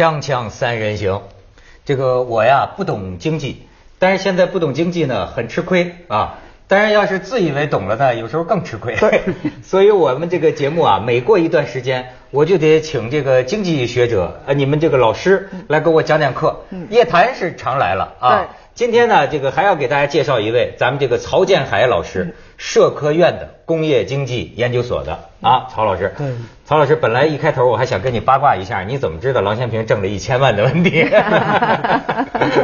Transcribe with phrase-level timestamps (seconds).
[0.00, 1.20] 锵锵三人行，
[1.84, 3.66] 这个我呀不懂经济，
[3.98, 6.38] 但是现在不懂经济呢很吃亏啊。
[6.68, 8.96] 当然要是自以为懂了呢，有时候更吃亏。
[9.62, 16.64] 所以我们这个节目啊，每过一段时间，我就得请这个经济学者，呃，你们这个老师来给我讲讲课。
[16.88, 18.48] 叶檀是常来了啊。
[18.80, 25.18] 今天呢，这个还要给大家介绍一位，咱们这个曹建海老师，社科院的工业经济研究所的。
[25.42, 26.14] 啊，曹老师。
[26.16, 26.32] 对。
[26.64, 31.02] 曹老师，本来一开头我还想跟你八卦一下，你怎么知道郎咸平挣了一千万的问题？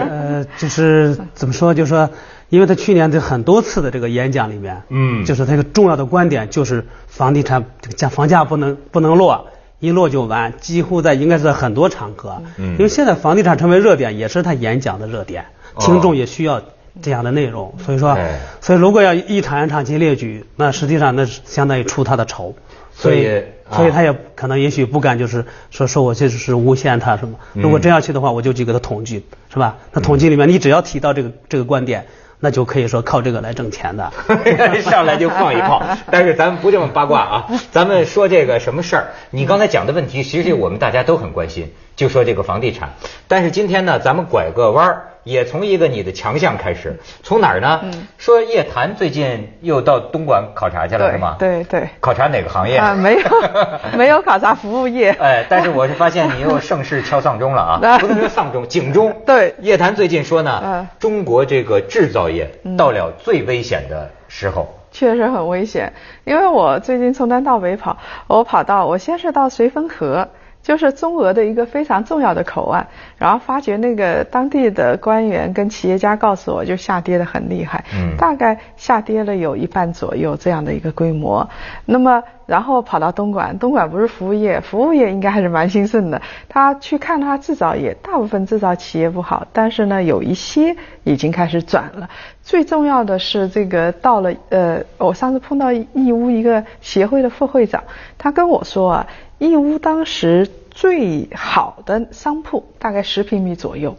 [0.09, 2.09] 呃，就是怎么说，就是说，
[2.49, 9.49] 因为他去年的很多次的这个演讲里面，嗯，就是他一个重要的观点就是房地产这个价房价不能不能落，
[9.81, 15.45] 一落就完，几乎在应该是在很多场合，嗯，因为现在房地产成为热点，也是他演讲的热点，
[15.79, 16.63] 听众也需要
[17.03, 18.17] 这样的内容，所以说，
[18.61, 22.55] 所以如果要一场一场去列举，那实际上那是相当于出他的丑。
[22.99, 27.39] 所以，所以他也可能也许不敢，就是说说我这是诬陷他什么。
[27.53, 29.77] 如果真要去的话，我就去给他统计，是吧？
[29.93, 32.07] 那统计里面，你只要提到这个这个观点，
[32.41, 34.11] 那就可以说靠这个来挣钱的。
[34.81, 39.09] 上来就放一炮， 但是咱们不这么八卦啊，咱们说这个什么事儿？
[39.31, 42.91] 你刚才讲的问题，其实我们大家都很关心，就说这个房地产。
[43.27, 45.03] 但是今天呢，咱们拐个弯儿。
[45.27, 47.81] 也从一个你的强项开始，从哪儿呢？
[48.17, 51.35] 说叶檀最近又到东莞考察去了，是吗？
[51.37, 51.89] 对对。
[51.99, 52.77] 考察哪个行业？
[52.79, 53.23] 啊，没有，
[53.99, 55.11] 没有考察服务业。
[55.19, 57.81] 哎，但是我是发现你又盛世敲丧钟了啊！
[57.99, 59.13] 不能说丧钟，警钟。
[59.27, 59.53] 对。
[59.63, 64.73] 叶檀最近说呢，中国这个制造业到了最危险的时候。
[64.93, 70.29] 确实很危险，因为我最近从南到北跑，我跑到我先是到绥芬河。
[70.67, 72.85] 就是中俄的一个非常重要的口岸，
[73.19, 81.49] 然后发觉那个当地的官员跟企业家告诉我，就下跌的很厉害，嗯，大概下跌了有一半左右这样的一个规模。
[81.85, 86.23] 那么，然后跑到东莞，东莞不是服务业，服务业应该还是蛮兴盛的。
[86.49, 92.09] 他去看他制造业，大部分制造企业不好，但是呢，有一些已经开始转了。
[92.43, 97.85] 最重要的是这个到了，呃，我上次碰到义乌一个协会的副会长，
[98.17, 99.07] 他跟我说啊。
[99.39, 103.95] 义乌当时最好的商铺大概十平米左右，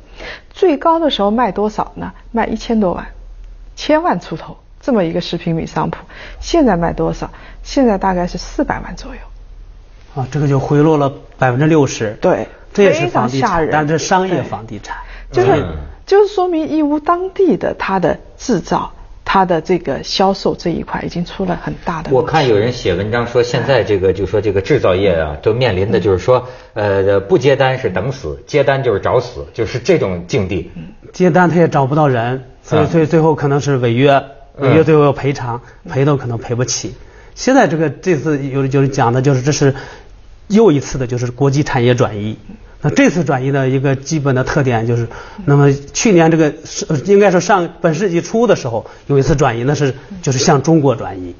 [0.49, 2.11] 最高的时候卖多少呢？
[2.31, 3.05] 卖一千多万，
[3.75, 5.97] 千万出头这么一个十平米商铺，
[6.39, 7.29] 现在卖多少？
[7.61, 9.19] 现在大概是四百万左右。
[10.15, 12.17] 啊，这个就回落了百分之六十。
[12.21, 14.95] 对，这也是房地产，但是商业房地产，
[15.29, 15.65] 就是
[16.05, 18.93] 就是说明义乌当地的它的制造。
[19.29, 22.09] 它的这个销售这一块已经出了很大的。
[22.13, 30.71] 我看有人写文章说，现在这个就说这个制造业啊，都面临的就是说，呃，不接单是等死，接单就是找死，就是这种境地。
[31.11, 34.23] 接单他也找不到人，所以所以最后可能是违约，
[34.59, 36.95] 违约最后要赔偿，赔都可能赔不起。
[37.35, 39.75] 现在这个这次有就是讲的就是这是
[40.47, 42.37] 又一次的就是国际产业转移。
[42.81, 45.07] 那这次转移的一个基本的特点就是，
[45.45, 51.35] 那么去年这个是应该说上本世纪初的时候有一次转移，那是就是向中国转移，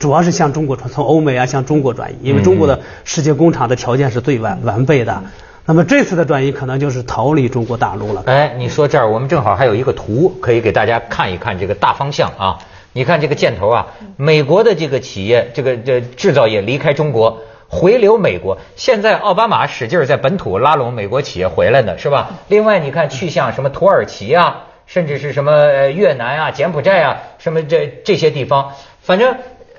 [0.00, 5.22] 主要是向中国从从欧美啊向中国转移，因为中国的世界工厂的条件是最完完备的。
[5.70, 8.24] 那么这次的转移可能就是逃离中国大陆了。
[8.26, 12.58] 哎，你说这儿我们正好还有一个图可以给大家看一看这个大方向啊，
[12.92, 13.86] 你看这个箭头啊，
[14.16, 17.38] 美国的这个企业这个这制造业离开中国。
[17.68, 22.30] 回流美国，现在奥巴马使劲在本土拉拢美国企业回来呢，是吧？
[22.48, 29.36] 另外，你看去向什么土耳其啊，甚至是什么越南啊、柬埔寨啊，什么这这些地方，反正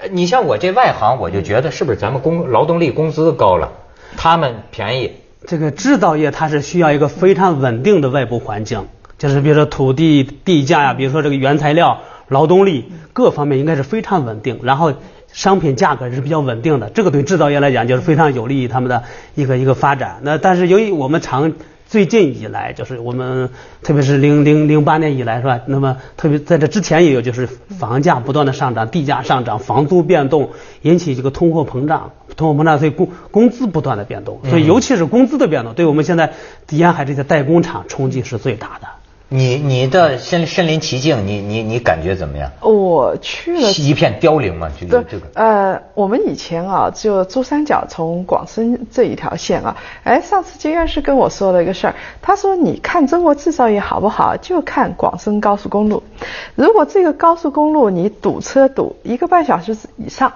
[0.09, 3.73] 你像我这外行，我就觉得是不是咱们工劳动力工资高了，
[4.16, 5.18] 他们便宜。
[5.46, 8.88] 这个制造业它是需要一个非常稳定的外部环境，
[9.18, 14.94] 就是比如说土地地价呀，比如说这个原材料、劳动力各方面应该是非常稳定，然后。
[15.34, 19.03] 商品价格是比较稳定的，这个对制造业来讲就是非常有利于他们的
[19.34, 20.19] 一个一个发展。
[20.24, 21.53] 那但是由于我们长
[21.91, 23.50] 最近以来，就是我们
[23.84, 25.59] 特别是零零零八年以来是吧？
[25.66, 30.52] 那么特别在这之前也有，就是房价不断的上涨，地价上涨，房租变动
[30.84, 36.32] 引起这个通货膨胀，通货膨胀所以工工资不断的变动，所以尤其是工资的变动，对我们现在
[36.70, 38.87] 沿海这些代工厂冲击是最大的。
[39.33, 42.51] 你你的身身临其境，你你你感觉怎么样？
[42.59, 45.28] 我去了一片凋零嘛，这个这个。
[45.35, 56.03] 呃，我们以前啊，就珠三角从广深这一条线啊，哎，上次金院士跟我说了一个事儿，他说你看中国制造业好不好，就看广深高速公路。
[56.55, 60.34] 如果这个高速公路你堵车堵一个半小时以上，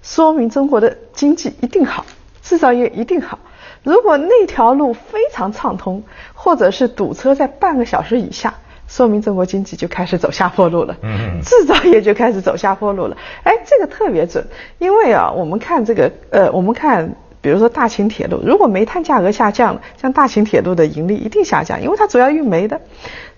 [0.00, 2.06] 说明中国的经济一定好，
[2.48, 3.38] 制造业一定好。
[3.82, 6.02] 如果那条路非常畅通，
[6.32, 8.54] 或者是堵车在半个小时以下，
[8.86, 10.96] 说明中国经济就开始走下坡路了。
[11.02, 13.16] 嗯，制造业就开始走下坡路了。
[13.42, 14.42] 哎，这个特别准，
[14.78, 22.78] 因为啊，我们看这个，呃，我们看，比比如说大秦铁路，如果煤炭价格下降了，像大秦铁路的盈利一定下降，因为它主要运煤的。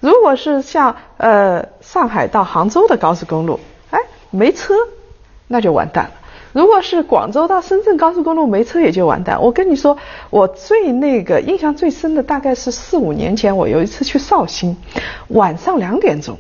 [0.01, 3.61] 如果是像呃上海到杭州的高速公路，
[3.91, 4.75] 哎没车，
[5.47, 6.11] 那就完蛋了。
[6.53, 9.41] 如果是广州到深圳高速公路没车也就完蛋。
[9.41, 9.97] 我跟你说，
[10.31, 14.77] 我最那个印象最深的大概是四五年前，我有一次去绍兴，
[15.29, 16.37] 晚上两点钟，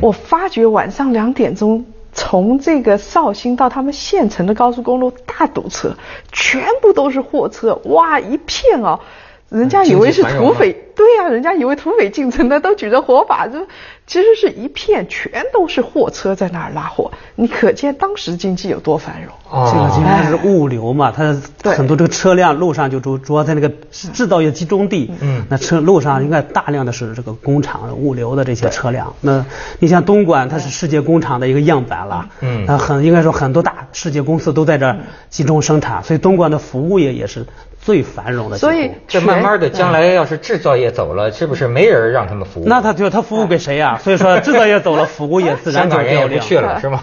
[0.00, 5.96] 我发觉晚上两点钟从这个绍兴到他们县城的高速公路大堵车，
[6.32, 9.00] 全部都是货车，哇一片哦。
[9.48, 13.66] 人家以为是土匪，对呀，人家以为土匪进城的都举着火把，就
[14.06, 19.32] 其实是一片全都是货车在那儿拉货，你可见当时经济有多繁荣。
[19.72, 21.34] 这个经济是物流嘛，它
[21.64, 29.14] 很多这个车辆路上就主主要在那个制造业集中地，嗯，那车路上应该大量的是这个工厂物流的这些车辆。
[29.22, 29.46] 那
[29.78, 34.98] 你像东莞，它是世界工厂的一个样板了，嗯，那很应该说很多大世界公司都在这儿
[35.30, 37.46] 集中生产，所以东莞的服务业也是。
[37.88, 42.64] 最繁荣的，所以这慢慢的，将来要是制造业走了，是不是没人让他们服务？
[42.66, 43.98] 那他就他服务给谁呀？
[44.04, 47.02] 所以说制造业走了，服务业自然就人也不去了，是吗？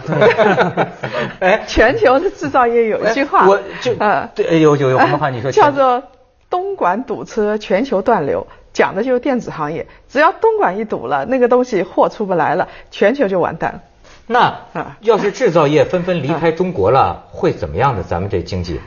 [1.41, 5.51] 哎，全球的制造业有一句话，我就呃，对，有有有什么话你说？
[5.51, 6.03] 叫做
[6.51, 9.87] 东莞堵车，全球断流，讲的就是电子行业。
[10.07, 13.81] 只要东莞一堵了，那个东西货出不来了，全球就完蛋了。
[14.27, 14.55] 那
[14.99, 18.03] 要是制造业纷纷离开中国了，会怎么样呢？
[18.07, 18.79] 咱们这经济？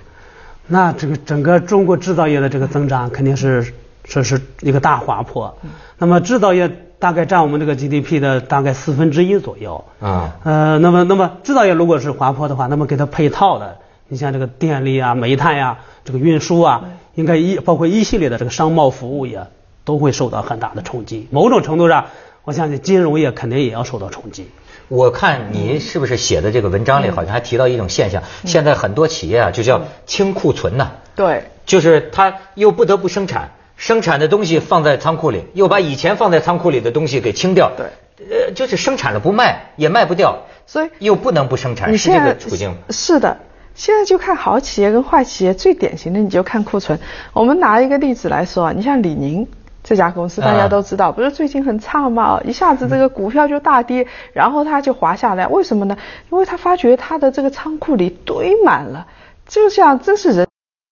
[0.69, 3.73] 那这个整个中国制造业的这个增长肯定是
[4.05, 5.59] 这是一个大滑坡。
[5.99, 9.85] 那么制造业大概占我们这个 GDP 的大概四分之一左右。
[10.01, 10.37] 啊。
[10.45, 13.79] 呃，那么那么制造业如果是滑坡的话，那么给它配套的，
[14.09, 16.85] 你像这个电力啊、煤炭呀、这个运输啊，
[17.15, 19.47] 应该一包括一系列的这个商贸服务业
[19.85, 21.27] 都会受到很大的冲击。
[21.31, 22.07] 某种程度上，
[22.45, 24.49] 我相信金融业肯定也要受到冲击。
[24.89, 30.93] 我看你是不是写的这个文章里好像还提到一种现象，现在很多企业啊就叫清库存呐。
[31.15, 31.45] 对。
[31.67, 37.71] 就是他又不得不生产，生产的东西放在仓库里，又把以前放在仓库里的东西给清掉。
[37.77, 37.87] 对。
[38.31, 42.75] 呃，就是生产了不卖，也卖不掉，所以又不能不生产，是这个处境。
[42.89, 43.37] 是的，
[43.75, 46.99] 现在就看好企业跟坏企业，最典型的你就看库存。
[47.35, 49.47] 我们拿一个例子来说，你像李宁。
[49.83, 52.41] 这家公司大家都知道，不是最近很差吗？
[52.45, 55.97] 一下子这个股票就大跌，然后它就滑下来，为什么呢？
[56.31, 59.07] 因为他发觉他的这个仓库里堆满了，
[59.47, 60.47] 就像真是人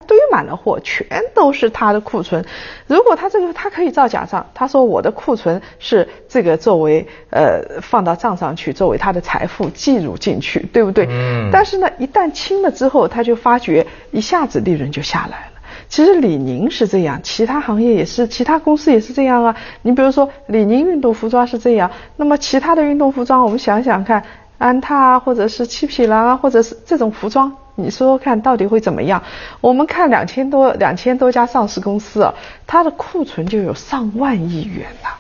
[0.07, 2.45] 堆满了货，全都是他的库存。
[2.87, 11.07] 如果他这个他可以造假账，他说我的库存是这个作为呃放到账上去，作为他的财富计入进去，对不对？
[11.09, 11.49] 嗯。
[11.51, 15.54] 但是呢，一旦清了之后，他就发觉一下子利润就下来了。
[15.95, 19.55] 其实李宁是这样，其他行业也是，其他公司也是这样啊。
[19.83, 24.25] 你比如说李宁运动服装是这样，那么其他的运动服装，我们想想看，
[24.59, 29.23] 安踏啊，或者是七匹狼啊，或者是这种服装，你说说看到底会怎么样？
[29.61, 32.35] 我们看两千多两千多家上市公司啊，
[32.67, 35.11] 它的库存就有上万亿元呐。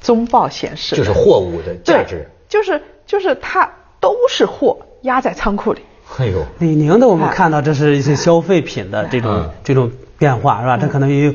[0.00, 5.82] 中报显示，就是货物的价值，就是就是它都是货压在仓库里。
[6.18, 10.76] 哎呦，李宁的我们看到这是一些消费品的这种这种变化是吧？
[10.76, 11.32] 它可能有，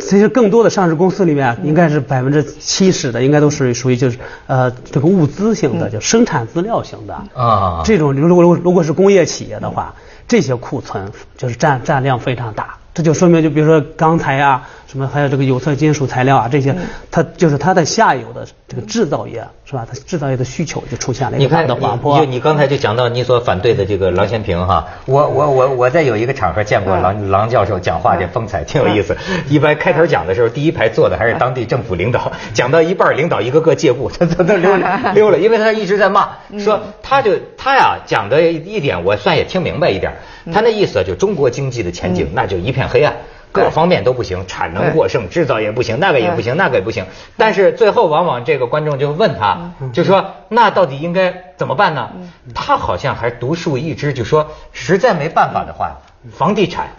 [0.00, 7.82] 其实更多的上市公司里面应该是百分之七十的应该都是属于就是呃这个物资型的，就生产资料型的啊。
[7.84, 9.94] 这种如果如果如果是工业企业的话，
[10.26, 12.76] 这些库存就是占占量非常大。
[12.92, 16.74] 这就说明，就比如说钢材啊，什么还有这个有色金属材料啊，这些，
[17.12, 19.86] 它就是它的下游的这个制造业，是吧？
[19.88, 22.18] 它制造业的需求就出现了一个大的滑坡。
[22.18, 29.16] 就你刚才就讲到你所反对的这个郎咸平哈，我我我我在有一个场合见过郎郎教授讲话，这风采挺有意思。
[29.48, 40.12] 一般开头讲的时候，第一排坐的还是当地政府领导，讲到一半，领导一个个借步他他他溜了 溜了，因为他一直在骂，说他就他呀讲的一点，我算也听明白一点。
[40.52, 43.14] 他那意思就中国经济的前景那就一片黑暗，
[43.52, 47.06] 各方面都不行，产能过剩，制造业不行，那个也不行，那个也不行。
[47.36, 52.10] 但是最后往往这个观众就问他，就说那到底应该怎么办呢？
[52.54, 55.98] 他好像还独树一帜，就说实在没办法的话，
[56.32, 56.90] 房地产。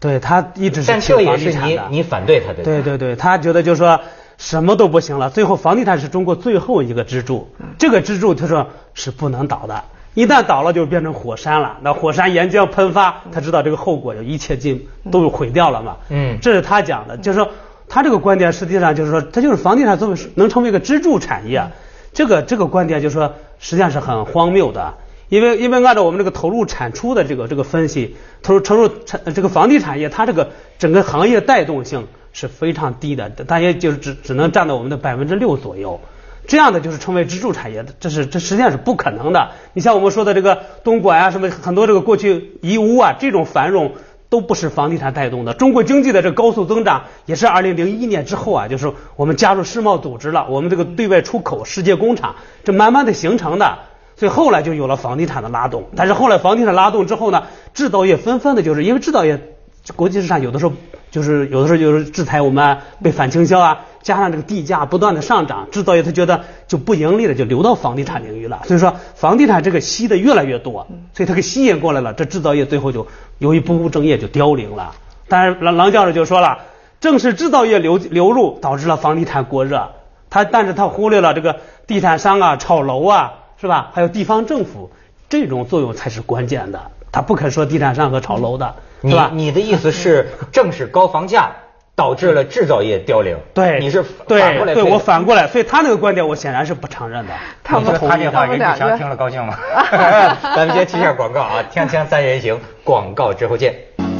[0.00, 2.62] 对他一直是但这也是你你反对他的。
[2.62, 4.00] 对对对，他觉得就说
[4.36, 9.82] 什么都不行了，最后房地产是中国最后一个支柱，这个支柱他说是不能倒的。
[10.18, 11.76] 一旦倒了，就变成火山了。
[11.80, 15.96] 那火山岩浆喷发，他知道这个后果就一切尽都毁掉了嘛。
[16.08, 17.48] 嗯，这是他讲的，就是说
[17.88, 21.68] 他这个观点实际上就是说，他就是房地产作为能成为一个支柱产业，
[22.12, 24.94] 这个这个观点就是说实际上是很荒谬的。
[25.28, 30.48] 因为因为按照我们这个投入产出的这个这个分析，投入投入产这个房地产业，它这个
[30.80, 36.00] 整个行业带动性是非常低的，大约就是只只能占到我们的百分之六左右。
[36.48, 39.50] 这样的就是成为支柱产业的，这是这实际上是不可能的。
[39.74, 43.92] 你像我们说的这个东莞啊，什么很多这个过去义乌啊这种繁荣，
[44.30, 45.52] 都不是房地产带动的。
[45.52, 53.78] 中国经济的这高速增长也是二零零一年之后啊，就是我们加入世贸组织了，我们这个对外出口世界工厂，这慢慢的形成的。
[54.16, 55.84] 所以后来就有了房地产的拉动。
[55.94, 59.57] 但是后来房地产拉动之后呢，制造业纷纷的就是因为制造业
[59.96, 60.72] 国际市场有的时候
[61.10, 68.60] 就是有的时候就是制裁我们被反倾销啊，加上这个地价不断的上涨，制造业他觉得就不盈利了，就流到房地产领域了。
[68.66, 73.06] 所以说房地产这个吸的越来越多，所以他给吸引过来了，这制造业最后就
[73.38, 74.94] 由于不务正业就凋零了。
[75.28, 76.58] 当然郎郎教授就说了，
[77.00, 79.90] 正是制造业流流入导致了房地产过热，
[80.28, 83.90] 他但是他忽略了这个地产商啊炒楼啊是吧？
[83.94, 84.90] 还有地方政府
[85.28, 88.74] 这种作用才是关键的，他不肯说地产商和炒楼的。
[89.00, 89.30] 你是吧？
[89.32, 91.52] 你的意思是， 正是高房价
[91.94, 93.36] 导致了制造业凋零？
[93.54, 97.32] 对，你是对对反过来推的我反过来，所以他那个观点我显然是不承认的。
[97.62, 99.56] 他们你说他这话任志强听了高兴吗？
[100.54, 103.74] 咱们先提一下广告啊，锵锵三人行，广告之后见。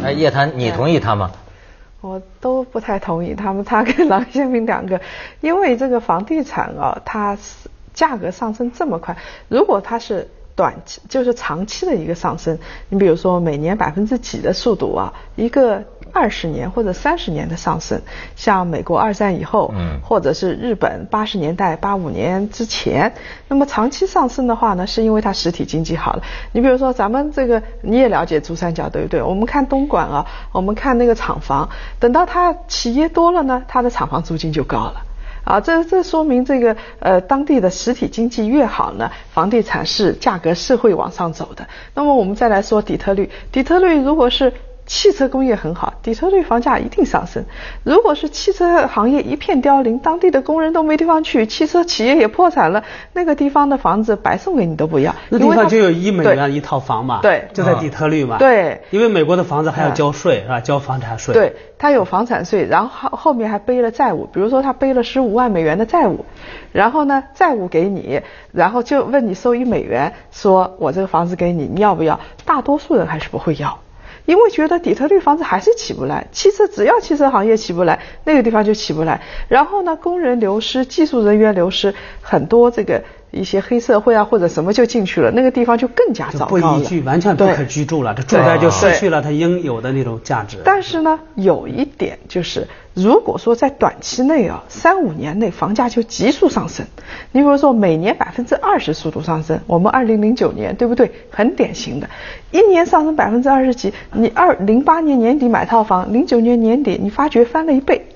[0.05, 1.31] 哎，叶檀，你同意他吗？
[2.01, 5.01] 我都不太同意他们，他跟郎咸平两个，
[5.41, 9.17] 因为这个房地产啊，它是价格上升这么快，
[9.49, 18.03] 如果它是短期，就是长期的一个上升，你比如说每年百分之几的速度啊，一个二十年或者三十年的上升，
[18.35, 23.15] 像美国二战以后，嗯或者是日本八十年代八五年之前，
[23.47, 26.23] 那么长期上升的话呢，是因为它实体经济好了。
[26.51, 29.23] 你比如说咱们这个你也了解珠三角对不对？
[29.23, 31.69] 我们看东莞啊，我们看那个厂房，
[32.01, 35.05] 等到它企业多了呢，它的厂房租金就高了。
[35.49, 41.67] 啊，这这说明这个呃当地的实体经济越好呢，房地产是价格是会往上走的。
[41.95, 44.53] 那么我们再来说底特律，底特律如果是
[44.89, 47.45] 汽车工业很好，底特律房价一定上升。
[47.85, 55.15] 如果是汽车行业一片凋零，当地的工人都没地方去，汽车企业也破产了，那个地方的房子白送给你都不要。
[55.29, 60.61] 那地方就有一美元一套房嘛，对就在底特律嘛，对因为美国的房子还要交税是吧？
[60.61, 66.25] 交房产税，对，他有房产税，然后后后面还背了债务，比如说他背了十五万美元的债务，
[66.73, 72.19] 然后呢债务给你，然后就问你收一美元，说我这个房子给你，你要不要？
[72.47, 73.79] 大多数人还是不会要。
[74.29, 79.23] 因为觉得底特律房子还是起不来，汽车只要汽车行业起不来，那个地方就起不来。
[79.49, 86.79] 然后呢，工人流失，技术人员流失，很多这个一些黑社会啊或者什么就进去了，那个地方就更加糟糕了。
[86.79, 90.59] 宜居，完全不可居住了，这住宅就失去了它应有的那种价值。
[90.65, 96.87] 但是呢，有一点就是，如果说在短期内啊，三五年内房价就急速上升，
[97.33, 101.11] 你比如说每年百分之二十速度上升，我们二零零九年对不对？
[101.31, 102.09] 很典型的，
[102.51, 108.07] 一年上升百分之二十几，你二零八年年底买套房，零九年年底你发觉翻了一倍。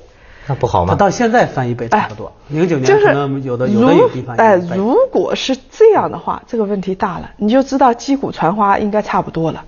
[0.47, 0.93] 那不好吗？
[0.93, 9.65] 他到现在翻一倍差不多，零九年就是可能有的有的有地方哎，有一倍如果是这样的话，这个问题大了，你就知道击鼓传花应该差不多了，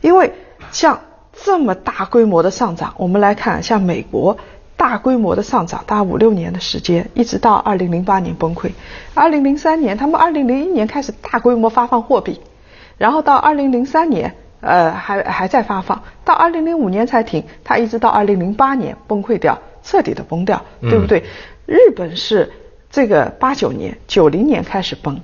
[0.00, 0.32] 因为
[0.70, 1.00] 像
[1.32, 4.36] 这么大规模的上涨，我们来看，像美国
[4.76, 8.70] 大规模的上涨，大概五六年的时间，一直到二零零八年崩溃，
[9.14, 12.40] 二零零三年他们二零零一年开始大规模发放货币，
[12.96, 14.34] 然后到二零零三年。
[14.64, 21.24] 呃，还还在发放，到二零零五年才停，它一直到二零零八年崩溃掉，彻底的崩掉，对不对？
[21.66, 22.50] 日本是
[22.90, 25.20] 这个八九年、九零年开始崩，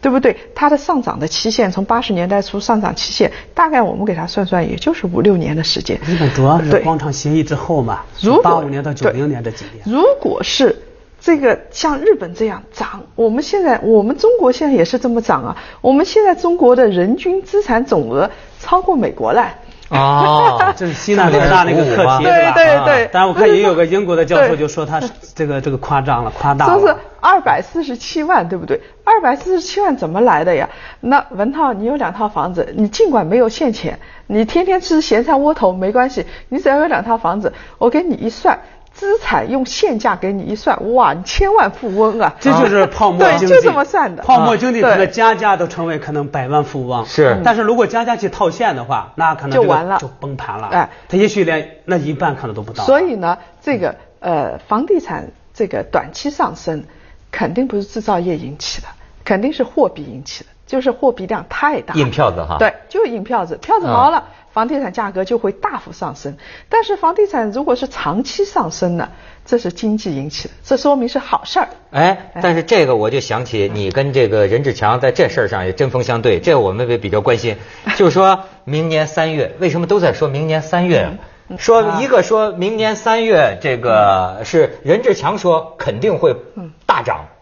[0.00, 0.36] 对不对？
[0.54, 6.00] 它的上涨的期限从八十年代初上涨期限，大概我们给它算算，也就是五六年的时间。
[6.06, 9.82] 日本主要是对广场协议之后嘛，如八五年到九零年这几年。
[9.84, 10.76] 如果是
[11.20, 15.56] 这个像日本这样涨，我们现在我们中国现在也是这么涨啊。
[15.82, 19.54] 我们现在中国的人均资产总额超过美国了。
[19.98, 22.14] 哦这是西南联大那个课题对吧？
[22.14, 26.78] 啊对对但是我看也有个英国的教授就说他是 这个这个夸张了，夸大了。
[26.78, 28.80] 说是二百四十七万，对不对？
[29.04, 30.68] 二百四十七万怎么来的呀？
[31.00, 38.60] 那文涛，你有两套房子，你尽管没有现钱，你天天吃咸菜窝头没关系，你只要有两套房子，我给你一算。
[38.92, 42.34] 资产用现价给你一算，哇，你千万富翁啊！
[42.38, 44.22] 这就是泡沫对，经济，就这么算的。
[44.22, 47.06] 泡沫经济对可能家家都成为可能百万富翁。
[47.06, 50.68] 是但是如果家家去套现的话，那可能这个就完了就崩盘了。
[50.68, 52.84] 哎，他也许连那一半可能都不到。
[52.84, 56.84] 所以呢，这个呃，房地产这个短期上升，
[57.30, 58.88] 肯定不是制造业引起的，
[59.24, 61.94] 肯定是货币引起的，就是货币量太大。
[61.94, 66.36] 印票子哈对，就是印票子，票子毛了，房地产价格就会大幅上升。
[66.68, 69.08] 但是房地产如果是长期上升呢，
[69.44, 71.68] 这是经济引起的，这说明是好事儿。
[71.90, 77.56] 哎，但是这个我就想起你跟这个任志强在这事儿上也针锋相对，这我们也比较关心。
[77.96, 81.14] 就是说明年三月，为什么都在说明年三月啊？
[81.58, 86.36] 说一个说明年三月这个是任志强说肯定会
[86.86, 87.39] 大涨，对，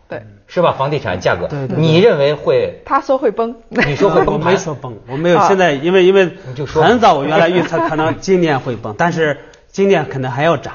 [0.48, 0.72] 是吧？
[0.72, 2.80] 房地产价格，对对你认为会？
[2.84, 5.38] 他说会崩， 你说会我崩 我没说崩，我没有。
[5.38, 6.28] 啊现在因为因为
[6.66, 9.36] 很早我原来预测可能今年会崩，但是
[9.70, 10.72] 今年可能还要涨。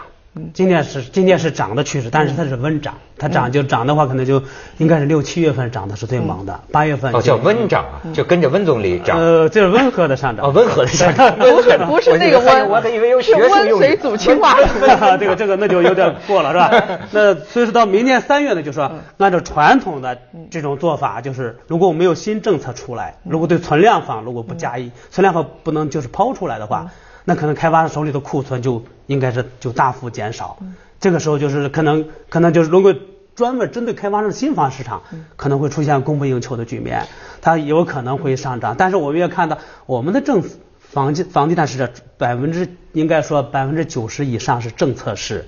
[0.53, 4.41] 今年是今年是涨的趋势，但是它是温涨，它涨就涨的话，可能就
[4.79, 9.19] 应该是六七月份涨的是最猛的，八月份哦，叫温涨啊，就跟着温总理涨。
[9.19, 10.47] 呃，这是温和的上涨。
[10.47, 13.73] 哦，温和的 上涨，不是不是那个温，我还以为有是学术用语。
[13.73, 14.57] 温水煮青蛙。
[15.19, 16.97] 这个这个那就有点过了是吧？
[17.11, 20.17] 那所以说到明年三月呢，就说按照传统的
[20.49, 26.87] 这种做法，就是如果我没有新政策出来，如果对存量房如果不加以存量房不能就是抛出来的话，
[27.25, 30.57] 那可能开发商手里的库存就应该是就大幅减少。
[30.99, 32.95] 这个时候就是可能可能就是如果
[33.35, 35.01] 专门针对开发商的新房市场，
[35.35, 37.07] 可能会出现供不应求的局面，
[37.41, 38.75] 它有可能会上涨。
[38.77, 45.45] 但是我们也看到我们的政府房地房地产市场百分之应该说百分之九十以上是政策市，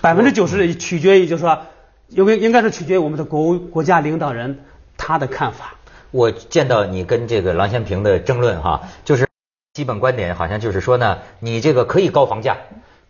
[0.00, 1.58] 百分之九十取决于就是说，
[2.08, 4.60] 应该应该是取决于我们的国国家领导人
[4.96, 5.74] 他的看法。
[6.10, 9.27] 我见到你跟这个郎咸平的争论哈，就是
[9.78, 12.56] 基本观点好像就是说呢，你这个可以高房价。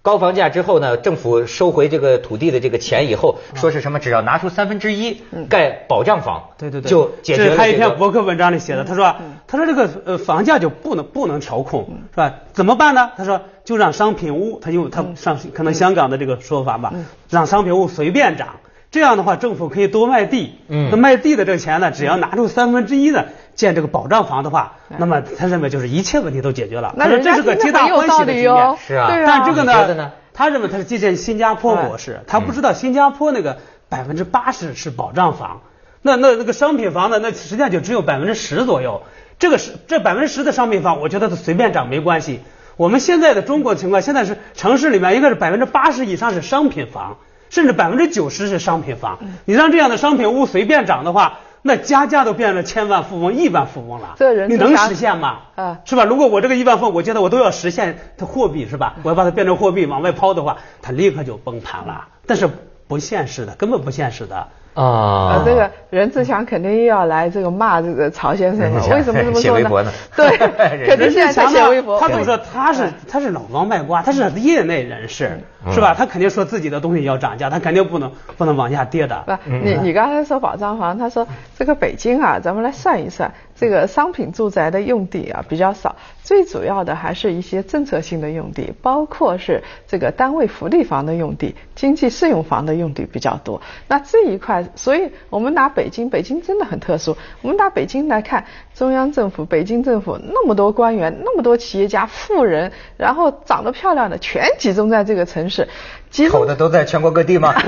[0.02, 3.98] 高房价之后呢，政府收回这个土地的这个钱以后，说是什么？
[3.98, 7.72] 只要拿出三分之一盖保障房，对对对，就解决了这是他一。
[7.76, 12.34] 篇博客文章里写的，他说，他说这个呃房价就不能不能调控，是吧？
[12.52, 13.12] 怎么办呢？
[13.16, 16.92] 他说就让商品屋，他用他上可能香港的这个说法吧，
[17.30, 18.56] 让商品屋随便涨。
[18.90, 20.58] 这样的话，政府可以多卖地。
[20.68, 26.94] 嗯那卖地的这个钱呢，只要拿出三分之一的建这个保障房的话，那么他认为就是一切问题都解决了。
[26.96, 28.76] 那他说这是个皆大欢喜的局面。
[28.86, 35.62] 是啊对但这个你觉得呢他认为他是借鉴新加坡模式，他不知道新加坡那个百分之八十是保障房，
[36.02, 39.02] 那那那个商品房呢，那实际上就只有百分之十左右。
[39.40, 42.40] 这个是这百分之十的商品房，我觉得它随便涨没关系。
[42.76, 47.16] 我们现在的中国情况，现在是城市里面应该是百分之八十以上是商品房，
[47.50, 49.18] 甚至百分之九十是商品房。
[49.44, 54.14] 你让这样的商品屋随便涨的话，那家家都变成千万富翁、亿万富翁了。
[54.16, 55.40] 这人你能实现吗？
[55.54, 56.04] 啊是吧？
[56.04, 58.96] 如果我这个亿万富翁，我觉得我都要实现它货币是吧？
[59.02, 62.08] 我要把它变成货币往外抛的话，它立刻就崩盘了。
[62.26, 62.48] 但是
[62.88, 64.48] 不现实的，根本不现实的。
[64.78, 68.80] 啊呃，这个任志强肯定又要来这个骂这个曹先生了。
[68.80, 69.90] 嗯为什么这么说呢写微博呢？
[70.16, 70.36] 对，
[70.86, 71.98] 肯定现在在写微博。
[71.98, 72.38] 他怎么说？
[72.38, 75.40] 他是他是老王卖瓜，他是业内人士，
[75.72, 75.94] 是吧？
[75.96, 79.24] 他肯定说自己的东西要涨价，他肯定不能不能往下跌的。
[79.26, 81.26] 不，你你刚才说保障房，他说
[81.58, 93.60] 这个北京啊，咱们来算一算，这个商品住宅的用地啊比较少，最主要的还是一些政策性的用地，包括是这个单位福利房的用地、经济适用房的用地比较多。
[93.88, 97.16] 那这一块，所以我们拿北京，北京真的很特殊。
[97.42, 98.44] 我们拿北京来看，
[98.74, 105.68] 中央政府、北京政府那么多官员、那么多企业家、富人，然后长得漂亮的全集中在这个城市，
[106.10, 107.54] 集中投的都在全国各地吗？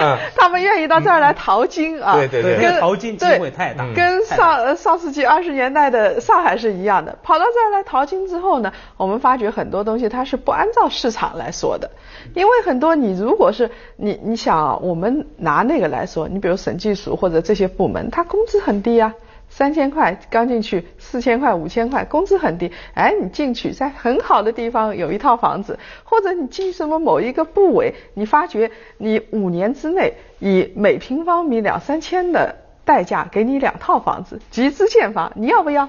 [0.00, 2.14] 嗯他们愿意到这儿来淘金啊！
[2.16, 7.16] 对对对跟淘金机会太大嗯跟上呃上世纪二十年代的上海是一样的。
[7.22, 11.90] 跑到这儿来淘金之后呢，我们发觉很多东西它是不按照市场来说的，
[12.34, 19.12] 因为很多你如果是你你想啊我们拿那个来说，你比如审计署或者这些部门，它工资很低啊。
[19.48, 22.70] 三千块刚进去，四千块、五千块，工资很低。
[22.94, 35.88] 哎，你进去在很好的地方有一套房子，或者你进什么某一个部委，你发觉你五年之内以每平方米两三千的代价给你两套房子，集资建房，你要不要？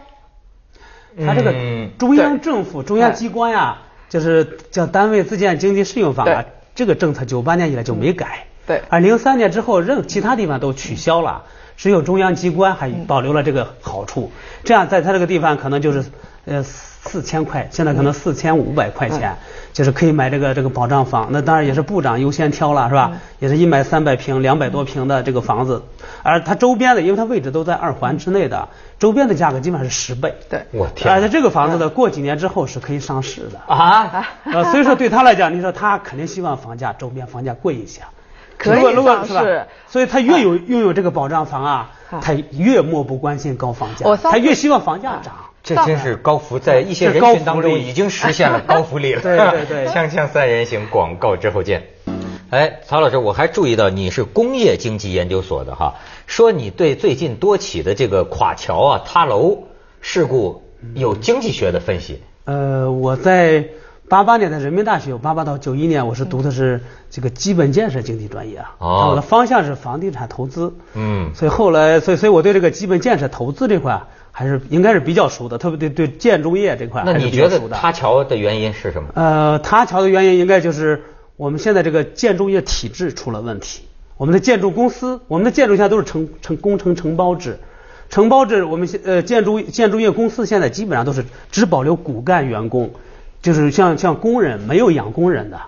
[1.26, 6.46] 他这个嗯中央政府、中央机关呀，就是叫单位自建经济适用房啊，
[6.76, 8.46] 这个政策九八年以来就没改。
[8.70, 11.42] 对而零三年之后，任其他地方都取消了，
[11.76, 14.32] 只有中央机关还保留了这个好处。
[14.64, 16.06] 这样，在他这个地方可能就是
[16.46, 19.36] 呃四千块，现在可能四千五百块钱，
[19.74, 21.30] 就是可以买这个这个保障房。
[21.32, 23.14] 那当然也是部长优先挑了，是吧？
[23.40, 25.82] 也是一买三百平、两百多平的这个房子，
[26.22, 30.36] 而它周边的，因为它位置都在二环之内的，周边的价格基本上是十倍。
[30.48, 33.74] 对我天而且这个房子呢，过几年之后是可以上市的。
[33.74, 34.28] 啊！
[34.44, 38.02] 呃，所以说对他来讲，你说他肯定希望房价周边房价贵一些。
[38.60, 39.66] 可果如果是吧上市？
[39.88, 45.34] 所以他越有拥有这个保障房啊啊，他越漠不关心高房价他越希望房价涨。
[45.62, 49.22] 这真是高福，在一些人群当中已经实现了高福利了。
[49.22, 51.84] 对对对 锵锵三人行，广告之后见。
[52.50, 55.96] 哎，曹老师，我还注意到你是工业经济研究所的哈，
[56.28, 59.68] 说你对最近多起的这个垮桥啊、塌楼
[60.02, 60.64] 事故
[60.96, 62.24] 有经济学的分析。
[62.46, 63.66] 呃，我在
[64.10, 77.60] 八八年的人民大学，八八到九一年我是读的是这个基本建设经济专业啊，哦我的方向是房地产投资，嗯所以后来，所以所以我对这个基本建设投资这块啊还是应该是比较熟的，特别对对建筑业这块还是那你觉得。
[77.70, 79.10] 塌桥的原因是什么？
[79.14, 81.04] 呃，塌桥的原因应该就是
[81.38, 83.84] 我们现在这个建筑业体制出了问题。
[84.18, 87.60] 我们的建筑公司，我们的建筑现在都是承承工程承包制，
[88.10, 92.90] 承包制我们现呃建筑建筑业公司现在基本上都是只保留骨干员工，
[93.42, 95.60] 就是像像工人没有养工人的，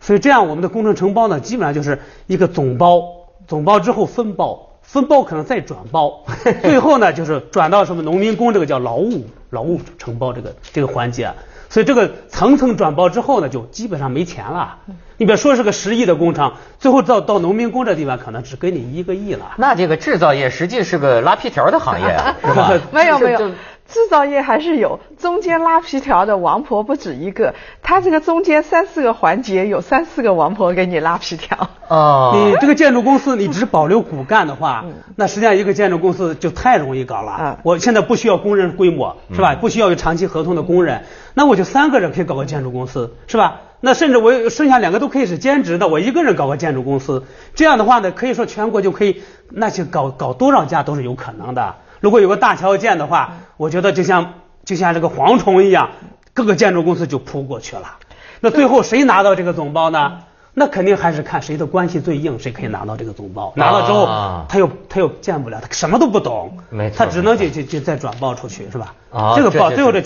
[0.00, 3.02] 所以这样我们的工程承包呢，基本上就是一个总包，
[3.46, 6.24] 总包之后分包，分包可能再转包，
[6.62, 11.32] 最后呢就是转到什么农民工这个叫劳务劳务承包这个这个环节。
[11.70, 14.78] 所以这个层层转包之后呢，就基本上没钱了。
[15.18, 19.52] 你别说是个十亿的工程，最后到到农民工这地方，可能只给你一个亿了。
[19.58, 22.72] 那这个制造业实际是个拉皮条的行业， 是吧？
[22.90, 23.50] 没有没有。
[23.88, 31.70] 制造业还是有中间拉皮条的王婆不止一个，他这个中间三四个环节有三四个王婆给你拉皮条。
[31.88, 34.84] 哦，你这个建筑公司你只保留骨干的话，
[35.16, 37.58] 那实际上一个建筑公司就太容易搞了。
[37.62, 39.54] 我现在不需要工人规模，是吧？
[39.54, 43.60] 不需要有长期合同的工人，那我就三个人可以搞个建筑公司，是吧？
[43.80, 47.24] 那甚至我剩下两个都可以是兼职的，我一个人搞个建筑公司，
[47.54, 51.76] 这样的话呢，可以说全国就可以，那些搞搞多少家都是有可能的。
[52.00, 54.34] 如果有个大桥建的话，我觉得就像
[54.64, 55.90] 就像这个蝗虫一样，
[56.34, 57.96] 各个建筑公司就扑过去了。
[58.40, 60.18] 那最后谁拿到这个总包呢？
[60.54, 63.52] 那肯定还是看谁的关系最硬，谁可以拿到这个总包。
[63.54, 64.06] 拿到之后，
[64.48, 66.58] 他又他又建不了，他什么都不懂，
[66.96, 68.92] 他只能就就就再转包出去，是吧？
[69.36, 70.02] 这个包最后这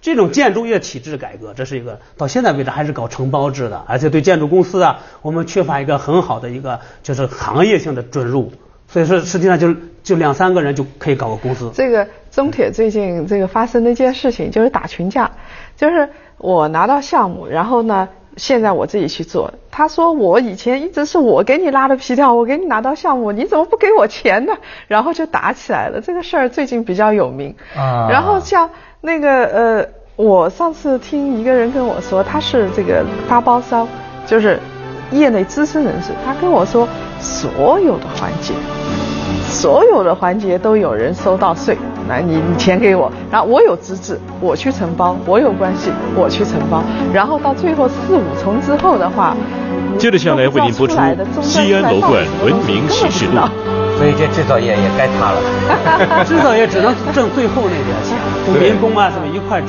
[0.00, 8.52] 这种建筑业体制改革，这是一个到现在为止还是搞承包制的，而且对建筑公司啊，我们缺乏一个很好的一个就是行业性的准入。
[8.88, 11.70] 所以说，实际上就就两三个人就可以搞个公司。
[11.74, 15.30] 这个中铁最近这个发生的一件事情，就是打群架，
[15.76, 19.52] 就是我拿到项目，然后呢，现在我自己去做。
[19.70, 24.54] 他说我以前一直是我给你拉的皮条，我给你拿到项目，你怎么不给我钱呢？
[24.86, 26.00] 然后就打起来了。
[26.00, 27.54] 这个事儿最近比较有名。
[27.76, 28.08] 啊。
[28.10, 28.70] 然后像
[29.00, 33.86] 那个呃，我上次听一个人跟我说，他是这个发包商，
[34.26, 34.58] 就是
[35.10, 36.88] 业内资深人士，他跟我说。
[37.18, 38.52] 所有的环节，
[39.48, 41.74] 所有的环节都有人收到税，
[42.06, 49.34] 那你你钱给我，然后我有资质，我去承包，我有关系，我去承包，然后到最后四五重之后的话，
[49.96, 50.94] 接着下来为您播出
[51.40, 53.40] 西安楼冠文明启示录。
[53.96, 55.40] 所以这制造业也该塌了，
[56.28, 58.14] 制造业只能挣最后那点钱，
[58.44, 59.64] 工民工啊什么一块挣。